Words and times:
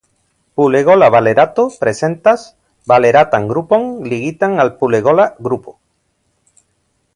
Pulegola 0.59 1.09
valerato 1.15 1.65
prezentas 1.83 2.45
valeratan 2.93 3.47
grupon 3.53 3.87
ligitan 4.15 4.59
al 4.65 4.75
pulegola 4.81 5.29
grupo. 5.49 5.77